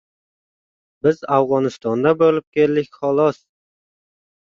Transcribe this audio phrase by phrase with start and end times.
[1.09, 3.43] Biz Afg‘onistonda bo‘lib keldik, xolos.